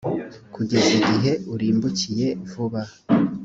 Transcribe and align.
kugeza 0.55 0.89
igihe 0.99 1.31
urimbukiye 1.53 2.27
vuba 2.49 2.81